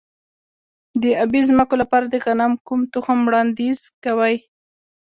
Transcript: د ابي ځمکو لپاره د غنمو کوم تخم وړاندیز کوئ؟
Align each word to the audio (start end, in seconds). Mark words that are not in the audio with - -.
د 1.01 1.03
ابي 1.23 1.41
ځمکو 1.49 1.75
لپاره 1.81 2.05
د 2.09 2.15
غنمو 2.23 2.61
کوم 2.67 2.81
تخم 2.93 3.17
وړاندیز 3.23 3.79
کوئ؟ 4.03 4.35